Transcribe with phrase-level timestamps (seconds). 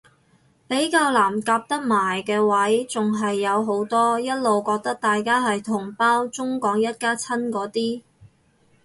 [0.67, 8.01] 比較難夾得埋嘅位係仲有好多一路覺得大家係同胞中港一家親嗰啲